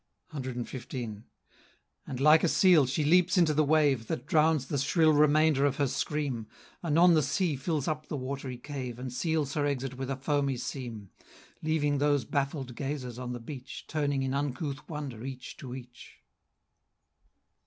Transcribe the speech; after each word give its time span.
CXV. 0.33 1.21
And, 2.07 2.19
like 2.19 2.43
a 2.43 2.47
seal, 2.47 2.87
she 2.87 3.03
leaps 3.05 3.37
into 3.37 3.53
the 3.53 3.63
wave 3.63 4.07
That 4.07 4.25
drowns 4.25 4.65
the 4.65 4.79
shrill 4.79 5.13
remainder 5.13 5.63
of 5.63 5.75
her 5.75 5.85
scream; 5.85 6.47
Anon 6.83 7.13
the 7.13 7.21
sea 7.21 7.55
fills 7.55 7.87
up 7.87 8.07
the 8.07 8.17
watery 8.17 8.57
cave, 8.57 8.97
And 8.97 9.13
seals 9.13 9.53
her 9.53 9.67
exit 9.67 9.97
with 9.99 10.09
a 10.09 10.15
foamy 10.15 10.57
seam, 10.57 11.11
Leaving 11.61 11.99
those 11.99 12.25
baffled 12.25 12.75
gazers 12.75 13.19
on 13.19 13.33
the 13.33 13.39
beach, 13.39 13.85
Turning 13.87 14.23
in 14.23 14.33
uncouth 14.33 14.89
wonder 14.89 15.23
each 15.23 15.55
to 15.57 15.75
each. 15.75 16.23